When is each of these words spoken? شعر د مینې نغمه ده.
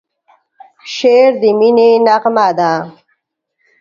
شعر 0.93 1.31
د 1.41 1.43
مینې 1.59 1.89
نغمه 2.05 2.47
ده. 2.57 2.71